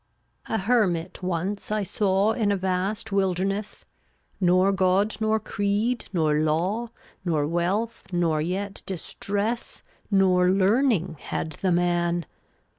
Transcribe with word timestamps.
353 0.47 0.55
A 0.55 0.59
hermit 0.65 1.21
once 1.21 1.71
I 1.71 1.83
saw 1.83 2.33
d^ttt/lt* 2.33 2.41
In 2.41 2.51
a 2.51 2.57
vast 2.57 3.11
wilderness; 3.11 3.85
Nor 4.39 4.71
god, 4.71 5.15
nor 5.21 5.39
creed, 5.39 6.05
nor 6.11 6.39
law, 6.39 6.87
\£*l' 6.87 6.91
Nor 7.23 7.45
wealth, 7.45 8.05
nor 8.11 8.41
yet 8.41 8.81
distress, 8.87 9.83
ffUttd" 10.11 10.17
Nor 10.17 10.49
learning 10.49 11.17
had 11.19 11.51
the 11.51 11.71
man. 11.71 12.25